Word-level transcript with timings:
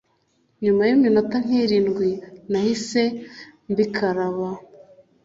Nyuma 0.63 0.81
y'iminota 0.89 1.35
nk'irindwi 1.45 2.09
nahise 2.51 3.03
mbikaraba, 3.69 4.49